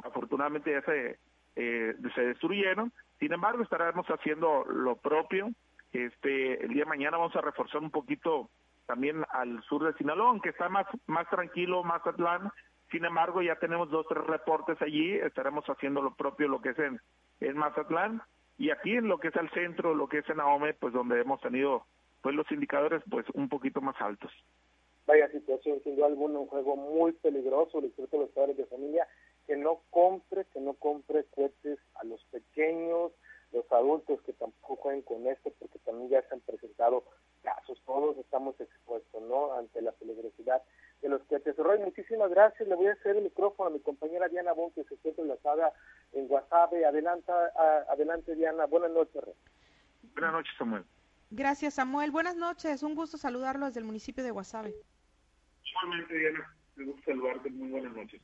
[0.03, 1.19] afortunadamente ya se,
[1.57, 2.93] eh, se destruyeron.
[3.19, 5.51] Sin embargo, estaremos haciendo lo propio.
[5.93, 8.51] Este, el día de mañana vamos a reforzar un poquito
[8.87, 12.51] también al sur de Sinaloa, aunque está más, más tranquilo, más atlán.
[12.91, 16.79] Sin embargo, ya tenemos dos, tres reportes allí, estaremos haciendo lo propio, lo que es
[16.79, 18.23] en, Mazatlán,
[18.59, 21.21] y aquí en lo que es el centro, lo que es en Ahome, pues donde
[21.21, 21.85] hemos tenido
[22.23, 24.33] pues los indicadores pues un poquito más altos.
[25.07, 29.07] Vaya situación, sin duda alguna, un juego muy peligroso, le a los padres de familia
[29.47, 33.13] que no compre, que no compre cohetes a los pequeños,
[33.53, 37.05] los adultos que tampoco jueguen con esto, porque también ya se han presentado
[37.43, 40.63] casos, todos estamos expuestos, ¿no?, ante la peligrosidad
[41.01, 41.57] de los cohetes.
[41.57, 44.85] Roy, muchísimas gracias, le voy a hacer el micrófono a mi compañera Diana Bon, que
[44.85, 45.73] se encuentra enlazada
[46.13, 46.73] en WhatsApp.
[46.73, 47.33] Adelanta,
[47.91, 48.67] adelante, Diana.
[48.67, 49.25] Buenas noches.
[50.15, 50.85] Buenas noches, Samuel.
[51.31, 52.13] Gracias, Samuel.
[52.13, 52.85] Buenas noches.
[52.85, 54.75] Un gusto saludarlo desde el municipio de Guasave.
[55.65, 56.57] Igualmente, Diana.
[56.77, 57.51] Me gusta saludarte.
[57.51, 58.21] Muy buenas noches.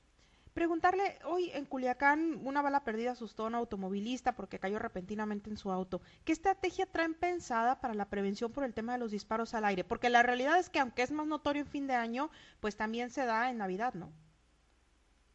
[0.55, 5.57] Preguntarle, hoy en Culiacán una bala perdida asustó a un automovilista porque cayó repentinamente en
[5.57, 6.03] su auto.
[6.27, 9.83] ¿Qué estrategia traen pensada para la prevención por el tema de los disparos al aire?
[9.83, 12.29] Porque la realidad es que aunque es más notorio en fin de año,
[12.61, 14.13] pues también se da en Navidad, ¿no?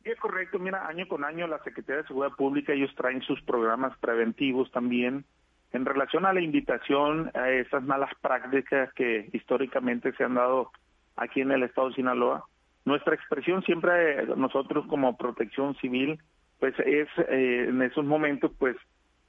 [0.04, 0.60] Es correcto.
[0.60, 5.26] Mira, año con año la Secretaría de Seguridad Pública, ellos traen sus programas preventivos también
[5.74, 10.72] en relación a la invitación a esas malas prácticas que históricamente se han dado
[11.16, 12.46] aquí en el estado de Sinaloa
[12.88, 16.20] nuestra expresión siempre nosotros como protección civil,
[16.58, 18.78] pues es eh, en esos momentos, pues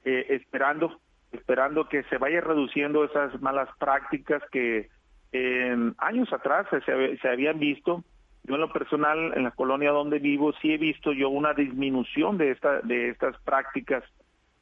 [0.05, 0.97] eh, esperando,
[1.33, 4.87] esperando que se vaya reduciendo esas malas prácticas que
[5.33, 8.01] en años atrás se, se habían visto.
[8.45, 12.37] Yo en lo personal, en la colonia donde vivo, sí he visto yo una disminución
[12.37, 14.05] de esta, de estas prácticas.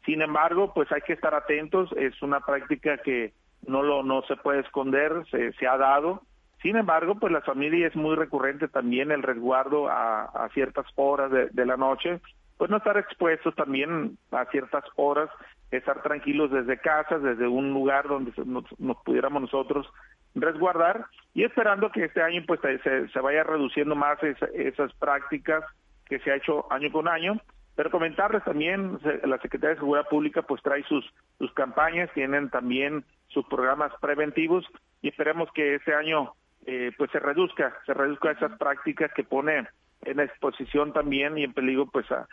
[0.07, 1.91] Sin embargo, pues hay que estar atentos.
[1.97, 3.33] Es una práctica que
[3.67, 6.23] no lo, no se puede esconder, se, se ha dado
[6.61, 11.65] sin embargo, pues la familia es muy recurrente también el resguardo a, ciertas horas de,
[11.65, 12.19] la noche,
[12.57, 15.29] pues no estar expuestos también a ciertas horas,
[15.69, 18.65] estar tranquilos desde casa, desde un lugar donde nos,
[19.03, 19.87] pudiéramos nosotros
[20.33, 25.63] resguardar y esperando que este año pues se, vaya reduciendo más esas prácticas
[26.05, 27.39] que se ha hecho año con año.
[27.75, 31.05] Pero comentarles también, la Secretaría de Seguridad Pública pues trae sus,
[31.37, 34.65] sus campañas, tienen también sus programas preventivos
[35.03, 36.33] y esperemos que este año
[36.69, 39.65] eh, pues se reduzca, se reduzca esas prácticas que pone
[40.01, 42.27] en exposición también y en peligro pues a,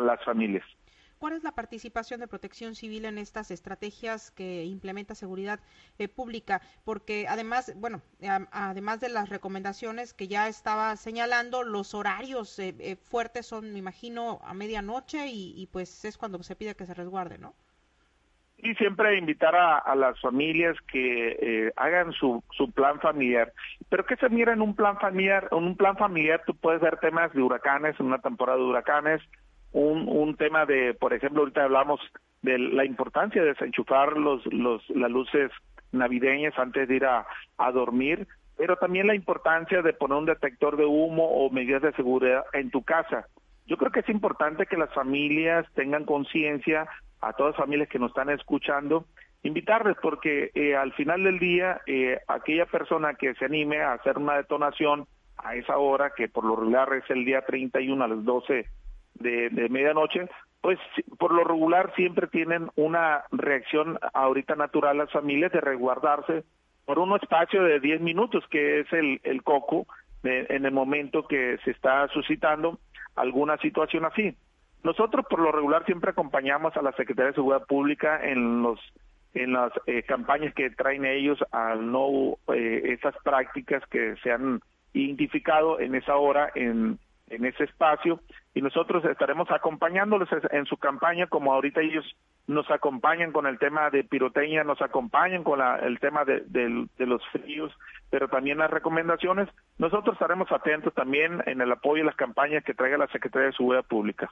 [0.00, 0.64] las familias.
[1.18, 5.60] ¿Cuál es la participación de Protección Civil en estas estrategias que implementa Seguridad
[5.98, 6.62] eh, Pública?
[6.84, 8.00] Porque además, bueno,
[8.52, 14.40] además de las recomendaciones que ya estaba señalando, los horarios eh, fuertes son, me imagino,
[14.44, 17.54] a medianoche y, y, pues es cuando se pide que se resguarde, ¿no?
[18.64, 23.52] Y siempre invitar a, las familias que eh, hagan su, su plan familiar.
[23.90, 26.96] Pero que se mira en un plan familiar, en un plan familiar tú puedes ver
[26.96, 29.20] temas de huracanes, en una temporada de huracanes,
[29.72, 32.00] un, un tema de, por ejemplo, ahorita hablamos
[32.40, 35.50] de la importancia de desenchufar los, los, las luces
[35.92, 37.26] navideñas antes de ir a,
[37.58, 41.92] a dormir, pero también la importancia de poner un detector de humo o medidas de
[41.92, 43.26] seguridad en tu casa.
[43.66, 46.86] Yo creo que es importante que las familias tengan conciencia
[47.28, 49.06] a todas las familias que nos están escuchando,
[49.42, 54.18] invitarles porque eh, al final del día eh, aquella persona que se anime a hacer
[54.18, 55.06] una detonación
[55.36, 58.66] a esa hora, que por lo regular es el día 31 a las 12
[59.14, 60.28] de, de medianoche,
[60.60, 60.78] pues
[61.18, 66.44] por lo regular siempre tienen una reacción ahorita natural las familias de resguardarse
[66.86, 69.86] por un espacio de 10 minutos, que es el, el coco
[70.22, 72.78] de, en el momento que se está suscitando
[73.14, 74.34] alguna situación así.
[74.84, 78.78] Nosotros por lo regular siempre acompañamos a la Secretaría de Seguridad Pública en los
[79.32, 84.60] en las eh, campañas que traen ellos al no eh, esas prácticas que se han
[84.92, 88.20] identificado en esa hora en, en ese espacio
[88.54, 92.04] y nosotros estaremos acompañándoles en su campaña como ahorita ellos
[92.46, 96.44] nos acompañan con el tema de pirotecnia, nos acompañan con el tema de,
[96.98, 97.72] los fríos,
[98.10, 99.48] pero también las recomendaciones.
[99.78, 103.56] Nosotros estaremos atentos también en el apoyo a las campañas que traiga la Secretaría de
[103.56, 104.30] Seguridad Pública.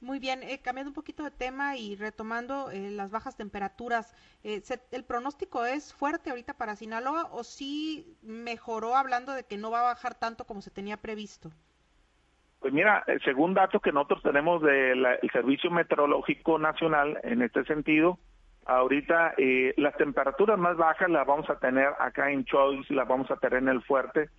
[0.00, 4.62] Muy bien, eh, cambiando un poquito de tema y retomando eh, las bajas temperaturas, eh,
[4.90, 9.80] ¿el pronóstico es fuerte ahorita para Sinaloa o sí mejoró hablando de que no va
[9.80, 11.50] a bajar tanto como se tenía previsto?
[12.64, 18.18] Pues mira, según datos que nosotros tenemos del Servicio Meteorológico Nacional en este sentido,
[18.64, 23.30] ahorita eh, las temperaturas más bajas las vamos a tener acá en Choice, las vamos
[23.30, 24.30] a tener en el fuerte,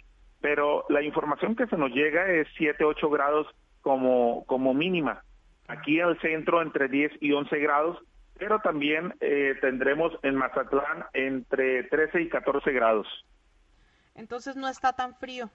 [0.42, 3.46] pero la información que se nos llega es 7, 8 grados
[3.84, 5.22] como, como mínima.
[5.68, 8.00] Aquí al centro entre 10 y 11 grados,
[8.40, 13.08] pero también eh, tendremos en Mazatlán entre 13 y 14 grados.
[14.16, 15.52] Entonces no está tan frío.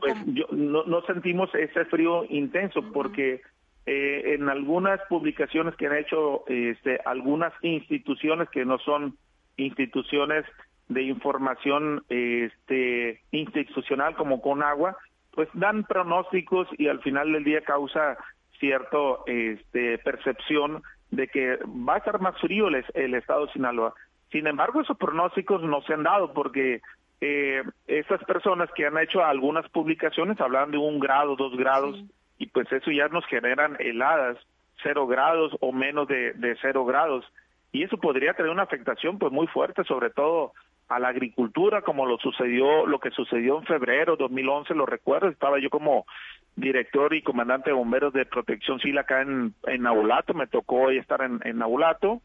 [0.00, 3.42] Pues yo, no, sentimos ese frío intenso porque
[3.84, 9.16] eh, en algunas publicaciones que han hecho este, algunas instituciones que no son
[9.56, 10.44] instituciones
[10.88, 14.96] de información este, institucional como con agua,
[15.32, 18.16] pues dan pronósticos y al final del día causa
[18.60, 23.94] cierto este, percepción de que va a estar más frío el, el estado de Sinaloa.
[24.30, 26.80] Sin embargo, esos pronósticos no se han dado porque
[27.20, 32.02] eh, esas personas que han hecho algunas publicaciones hablan de un grado, dos grados,
[32.38, 34.36] y pues eso ya nos generan heladas,
[34.82, 37.24] cero grados o menos de, de cero grados.
[37.72, 40.52] Y eso podría tener una afectación pues muy fuerte, sobre todo
[40.88, 45.58] a la agricultura, como lo sucedió, lo que sucedió en febrero 2011, lo recuerdo, estaba
[45.58, 46.06] yo como
[46.54, 51.22] director y comandante de bomberos de protección civil acá en, en Nabulato, me tocó estar
[51.22, 52.22] en, en Nabulato,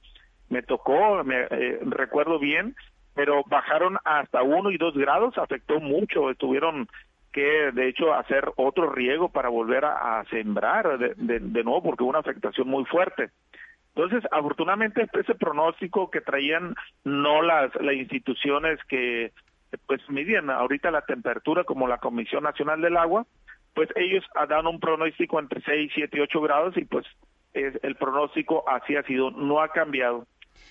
[0.50, 2.76] me tocó, me eh, recuerdo bien,
[3.14, 6.88] pero bajaron hasta uno y dos grados, afectó mucho, tuvieron
[7.32, 12.10] que de hecho hacer otro riego para volver a, sembrar de, de, nuevo porque hubo
[12.10, 13.30] una afectación muy fuerte.
[13.96, 19.32] Entonces, afortunadamente ese pronóstico que traían no las, las instituciones que
[19.88, 23.26] pues midían ahorita la temperatura como la Comisión Nacional del Agua,
[23.74, 27.06] pues ellos dan un pronóstico entre 6, 7 y 8 grados y pues
[27.54, 30.26] es, el pronóstico así ha sido, no ha cambiado.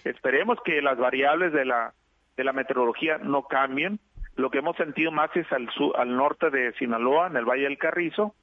[0.05, 1.93] Esperemos que las variables de la
[2.41, 4.01] de la meteorología no cambien.
[4.37, 7.79] Lo que hemos sentido más es al, al norte de Sinaloa, en el Valle del
[7.79, 8.35] Carrizo,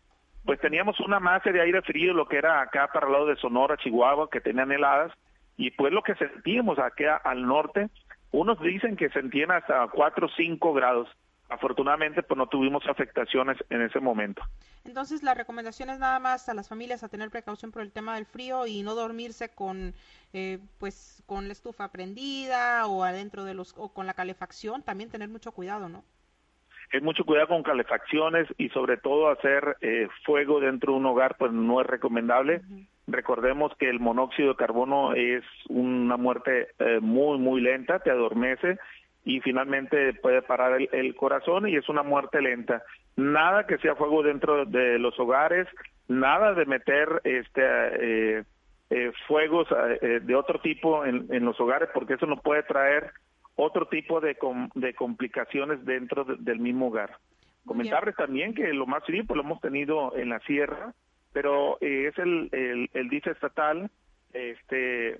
[0.45, 3.35] pues teníamos una masa de aire frío, lo que era acá para el lado de
[3.35, 5.11] Sonora, Chihuahua, que tenían heladas,
[5.57, 7.89] y pues lo que sentíamos acá al norte,
[8.31, 11.09] unos dicen que sentían hasta 4 o 5 grados.
[11.49, 14.41] Afortunadamente, pues no tuvimos afectaciones en ese momento.
[14.83, 18.15] Entonces, la recomendación es nada más a las familias a tener precaución por el tema
[18.15, 19.93] del frío y no dormirse con,
[20.33, 24.83] eh, pues, con la estufa prendida o adentro de los, o con la calefacción.
[24.83, 26.03] También tener mucho cuidado, ¿no?
[26.91, 31.35] Es mucho cuidado con calefacciones y sobre todo hacer eh, fuego dentro de un hogar,
[31.37, 32.61] pues no es recomendable.
[33.07, 38.77] Recordemos que el monóxido de carbono es una muerte eh, muy, muy lenta, te adormece
[39.27, 42.81] y finalmente puede parar el, corazón y es una muerte lenta.
[43.17, 45.67] Nada que sea fuego dentro de los hogares,
[46.07, 48.43] nada de meter este eh,
[48.89, 49.67] eh, fuegos
[50.01, 53.11] eh, de otro tipo en, los hogares porque eso nos puede traer
[53.57, 54.37] otro tipo de,
[54.75, 57.17] de complicaciones dentro del mismo hogar.
[57.65, 60.93] Comentarles también que lo más frío lo hemos tenido en la sierra,
[61.33, 63.91] pero es el, el, el DIF estatal
[64.31, 65.17] este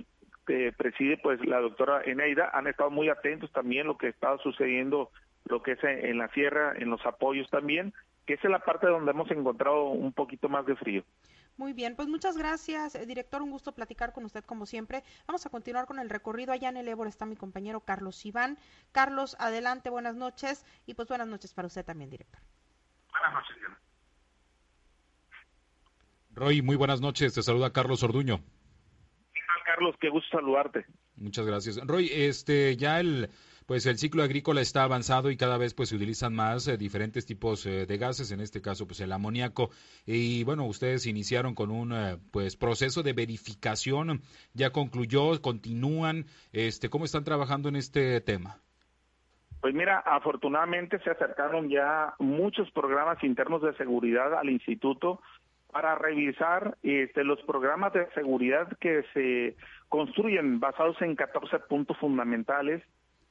[0.48, 5.12] que preside pues la doctora Eneida, han estado muy atentos también lo que está sucediendo,
[5.46, 7.94] lo que es en la sierra, en los apoyos también,
[8.26, 11.04] que esa es la parte donde hemos encontrado un poquito más de frío.
[11.58, 13.42] Muy bien, pues muchas gracias, eh, director.
[13.42, 15.04] Un gusto platicar con usted como siempre.
[15.26, 16.54] Vamos a continuar con el recorrido.
[16.54, 18.58] Allá en el Ébora está mi compañero Carlos Iván.
[18.92, 20.66] Carlos, adelante, buenas noches.
[20.86, 22.40] Y pues buenas noches para usted también, director.
[23.12, 23.58] Buenas noches,
[26.36, 27.34] Roy, muy buenas noches.
[27.34, 28.40] Te saluda Carlos Orduño.
[29.78, 30.86] Carlos, qué gusto saludarte.
[31.18, 31.80] Muchas gracias.
[31.86, 33.30] Roy, este, ya el,
[33.68, 37.28] pues el ciclo agrícola está avanzado y cada vez pues se utilizan más eh, diferentes
[37.28, 39.70] tipos eh, de gases, en este caso pues el amoníaco.
[40.08, 44.22] Y bueno, ustedes iniciaron con un eh, pues proceso de verificación,
[44.56, 48.58] ya concluyó, continúan, este, ¿cómo están trabajando en este tema?
[49.62, 55.22] Pues mira, afortunadamente se acercaron ya muchos programas internos de seguridad al instituto
[55.72, 59.56] para revisar este, los programas de seguridad que se
[59.90, 62.84] construyen basados en 14 puntos fundamentales.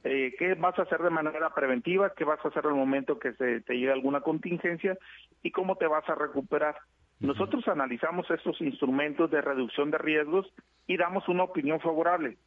[0.03, 2.13] Eh, ¿Qué vas a hacer de manera preventiva?
[2.15, 4.97] ¿Qué vas a hacer el momento que se te llegue alguna contingencia?
[5.43, 6.75] ¿Y cómo te vas a recuperar?
[7.19, 10.47] Nosotros analizamos estos instrumentos de reducción de riesgos
[10.85, 12.37] y damos una opinión favorable.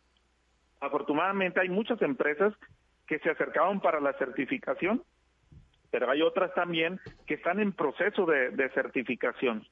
[0.81, 2.55] Afortunadamente hay muchas empresas
[3.07, 5.03] que se acercaban para la certificación,
[5.91, 9.67] pero hay otras también que están en proceso de, certificación.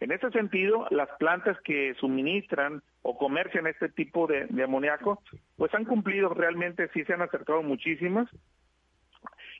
[0.00, 5.22] En ese sentido, las plantas que suministran o comercian este tipo de, amoníaco,
[5.56, 8.28] pues han cumplido realmente, sí se han acercado muchísimas.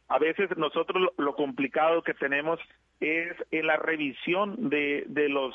[0.09, 2.61] A veces nosotros lo, complicado que tenemos
[3.01, 5.55] es en la revisión de, de los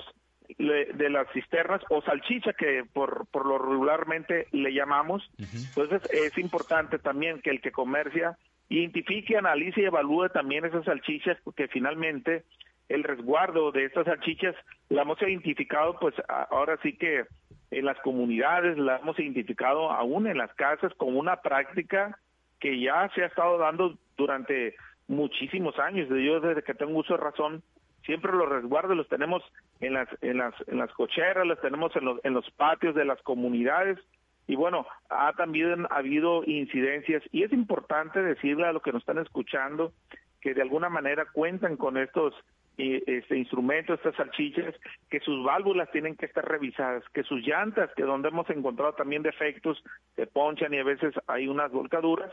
[0.57, 5.23] de las cisternas o salchicha que por, por lo regularmente le llamamos.
[5.37, 8.37] Entonces es importante también que el que comercia
[8.71, 12.43] identifique, analice y evalúe también esas salchichas porque finalmente
[12.87, 14.55] el resguardo de estas salchichas
[14.89, 16.15] la hemos identificado pues
[16.49, 17.25] ahora sí que
[17.69, 22.17] en las comunidades la hemos identificado aún en las casas como una práctica
[22.59, 24.75] que ya se ha estado dando durante
[25.07, 26.07] muchísimos años.
[26.07, 27.63] Yo desde que tengo uso de razón
[28.05, 29.43] siempre los resguardos los tenemos
[29.81, 33.03] en las en las en las cocheras, los tenemos en los en los patios de
[33.03, 33.99] las comunidades
[34.47, 39.19] y bueno, ha también habido incidencias y es importante decirle a los que nos están
[39.19, 39.93] escuchando
[40.41, 42.33] que de alguna manera cuentan con estos
[42.77, 44.73] eh, este instrumentos, estas salchichas,
[45.09, 49.21] que sus válvulas tienen que estar revisadas, que sus llantas, que donde hemos encontrado también
[49.21, 49.83] defectos,
[50.15, 52.31] se ponchan y a veces hay unas volcaduras,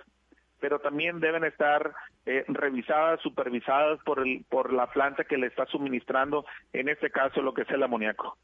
[0.60, 1.94] pero también deben estar
[2.26, 7.42] eh, revisadas, supervisadas por el por la planta que le está suministrando, en este caso
[7.42, 8.36] lo que es el amoníaco.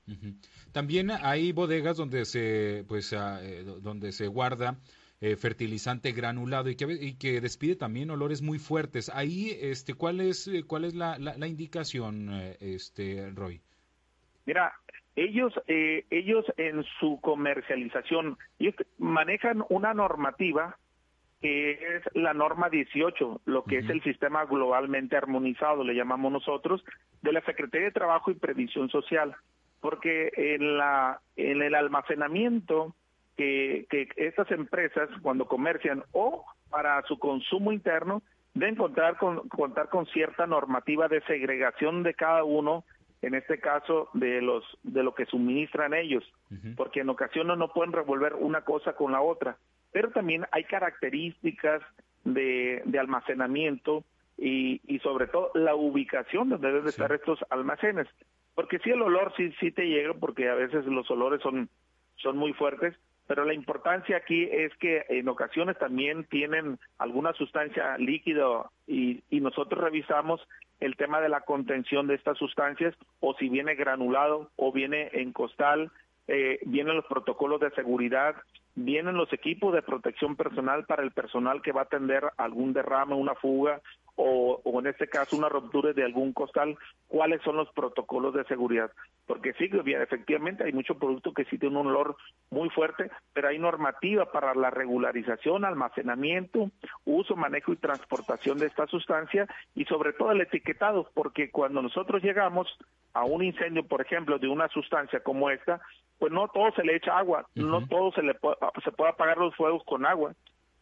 [0.72, 4.77] También hay bodegas donde se pues ah, eh, donde se guarda
[5.20, 9.11] eh, fertilizante granulado y que, y que despide también olores muy fuertes.
[9.14, 13.61] Ahí este cuál es cuál es la, la, indicación este Roy.
[14.46, 14.72] Mira,
[15.16, 20.79] ellos ellos en su comercialización ellos manejan una normativa
[21.44, 26.83] es la norma 18, lo que es el sistema globalmente armonizado, le llamamos nosotros,
[27.20, 29.37] de la Secretaría de Trabajo y Previsión Social,
[29.80, 32.94] porque en la en el almacenamiento
[33.37, 38.22] que, que estas empresas cuando comercian o para su consumo interno
[38.54, 42.85] deben contar con contar con cierta normativa de segregación de cada uno
[43.20, 46.24] en este caso de los de lo que suministran ellos,
[46.76, 49.59] porque en ocasiones no pueden revolver una cosa con la otra
[49.94, 51.80] pero también hay características
[52.24, 54.02] de, almacenamiento
[54.37, 58.09] y, sobre todo la ubicación donde deben estar estos almacenes.
[58.57, 61.68] Porque sí el olor sí, sí te llega, porque a veces los olores son,
[62.16, 62.96] son muy fuertes,
[63.28, 69.40] pero la importancia aquí es que en ocasiones también tienen alguna sustancia líquida y, y
[69.40, 70.40] nosotros revisamos
[70.80, 75.33] el tema de la contención de estas sustancias o si viene granulado o viene en
[75.33, 75.92] costal,
[76.29, 78.37] eh, vienen los protocolos de seguridad
[78.75, 83.15] vienen los equipos de protección personal para el personal que va a atender algún derrame,
[83.15, 83.81] una fuga
[84.17, 86.77] o, en este caso una ruptura de algún costal,
[87.09, 88.93] cuáles son los protocolos de seguridad.
[89.27, 92.17] Porque sí, efectivamente hay mucho producto que sí tiene un olor
[92.51, 96.71] muy fuerte, pero hay normativa para la regularización, almacenamiento,
[97.05, 102.23] uso, manejo y transportación de esta sustancia y sobre todo el etiquetado, porque cuando nosotros
[102.23, 102.69] llegamos
[103.15, 105.81] a un incendio, por ejemplo, de una sustancia como esta,
[106.25, 109.37] pues no todo se le echa agua, no todo se le puede, se puede apagar
[109.37, 110.33] los fuegos con agua.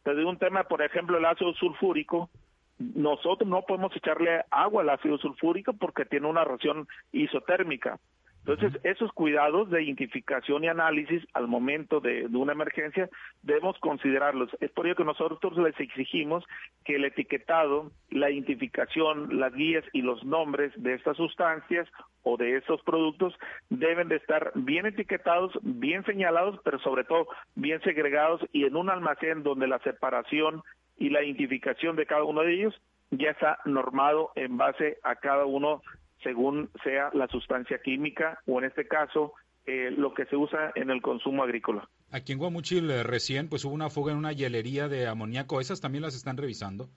[0.04, 2.30] Te digo un tema, por ejemplo, el ácido sulfúrico,
[2.78, 7.98] nosotros no podemos echarle agua al ácido sulfúrico porque tiene una reacción isotérmica.
[8.44, 13.08] Entonces, esos cuidados de identificación y análisis al momento de, una emergencia
[13.42, 14.50] debemos considerarlos.
[14.60, 16.44] Es por ello que nosotros les exigimos
[16.84, 21.88] que el etiquetado, la identificación, las guías y los nombres de estas sustancias
[22.24, 23.32] o de estos productos
[23.70, 28.90] deben de estar bien etiquetados, bien señalados, pero sobre todo bien segregados y en un
[28.90, 30.62] almacén donde la separación
[30.98, 32.80] y la identificación de cada uno de ellos
[33.12, 35.82] ya está normado en base a cada uno
[36.22, 40.90] según sea la sustancia química o en este caso eh, lo que se usa en
[40.90, 41.88] el consumo agrícola.
[42.10, 45.80] Aquí en Guamuchil eh, recién pues hubo una fuga en una hielería de amoníaco, ¿esas
[45.80, 46.88] también las están revisando?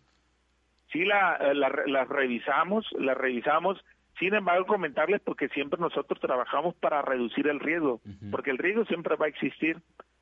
[0.91, 3.79] Sí, la, eh, las revisamos, las revisamos.
[4.17, 9.15] Sin embargo, comentarles porque siempre nosotros trabajamos para reducir el riesgo, porque el riesgo siempre
[9.17, 9.77] va a existir.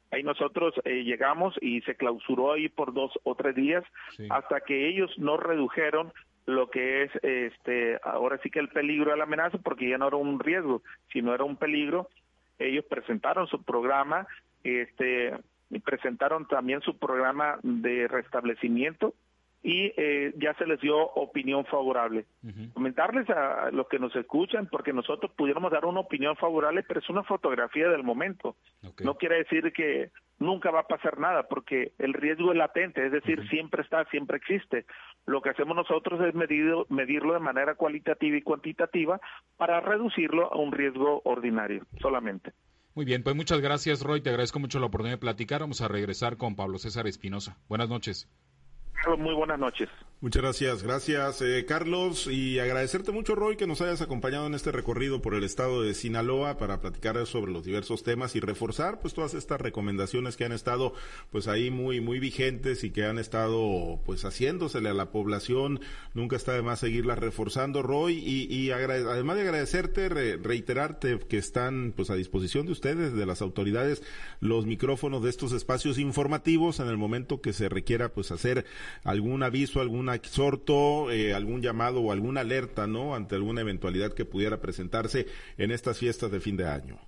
[0.10, 3.84] Ahí nosotros llegamos y se clausuró ahí por dos o tres días
[4.32, 6.12] hasta que ellos no redujeron
[6.46, 10.08] lo que es este ahora sí que el peligro de la amenaza porque ya no
[10.08, 12.10] era un riesgo sino era un peligro
[12.60, 14.28] ellos presentaron su programa
[14.64, 15.34] este
[15.84, 19.14] presentaron también su programa de restablecimiento
[19.64, 22.26] y eh, ya se les dio opinión favorable.
[22.74, 27.10] Comentarles a los que nos escuchan, porque nosotros pudiéramos dar una opinión favorable, pero es
[27.10, 28.58] una fotografía del momento.
[29.02, 30.12] No quiere decir que
[30.44, 34.38] nunca va a pasar nada, porque el riesgo es latente, es decir, siempre está, siempre
[34.38, 34.86] existe.
[35.26, 39.20] Lo que hacemos nosotros es medirlo, medirlo de manera cualitativa y cuantitativa
[39.58, 42.54] para reducirlo a un riesgo ordinario solamente.
[42.96, 44.22] Muy bien, pues muchas gracias, Roy.
[44.22, 45.62] Te agradezco mucho la oportunidad de platicar.
[45.62, 47.58] Vamos a regresar con Pablo César Espinosa.
[47.68, 48.30] Buenas noches.
[49.18, 49.90] Muy buenas noches.
[50.24, 54.72] Muchas gracias, gracias eh, Carlos y agradecerte mucho Roy que nos hayas acompañado en este
[54.72, 59.14] recorrido por el estado de Sinaloa para platicar sobre los diversos temas y reforzar pues
[59.14, 60.94] todas estas recomendaciones que han estado
[61.30, 65.82] pues ahí muy muy vigentes y que han estado pues haciéndosele a la población.
[66.14, 71.92] Nunca está de más seguirlas reforzando Roy y, y además de agradecerte reiterarte que están
[71.94, 74.02] pues a disposición de ustedes de las autoridades
[74.40, 78.66] los micrófonos de estos espacios informativos en el momento que se requiera pues hacer
[79.04, 83.16] algún aviso, alguna exhorto, eh, algún llamado o alguna alerta, ¿no?
[83.16, 85.28] Ante alguna eventualidad que pudiera presentarse
[85.58, 87.00] en estas fiestas de fin de año.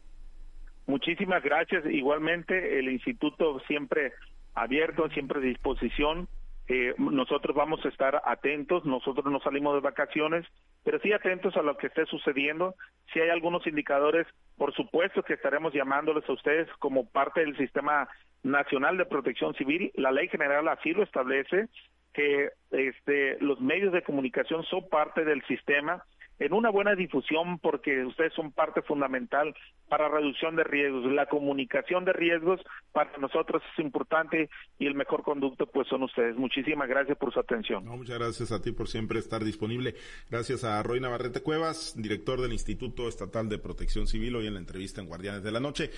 [0.87, 1.83] Muchísimas gracias.
[1.85, 4.13] Igualmente, el instituto siempre
[4.53, 6.27] abierto, siempre a disposición.
[6.67, 10.45] Eh, nosotros vamos a estar atentos, nosotros no salimos de vacaciones,
[10.83, 12.75] pero sí atentos a lo que esté sucediendo.
[13.13, 14.25] Si hay algunos indicadores,
[14.57, 18.07] por supuesto que estaremos llamándoles a ustedes como parte del Sistema
[18.41, 19.91] Nacional de Protección Civil.
[19.95, 21.67] La ley general así lo establece
[22.13, 26.03] que este, los medios de comunicación son parte del sistema
[26.39, 29.55] en una buena difusión porque ustedes son parte fundamental
[29.87, 31.11] para reducción de riesgos.
[31.11, 32.59] La comunicación de riesgos
[32.91, 36.35] para nosotros es importante y el mejor conducto pues son ustedes.
[36.35, 37.85] Muchísimas gracias por su atención.
[37.85, 39.95] muchas gracias a ti por siempre estar disponible.
[40.29, 44.59] Gracias a Roy Navarrete Cuevas, director del Instituto Estatal de Protección Civil, hoy en la
[44.59, 45.91] entrevista en Guardianes de la Noche.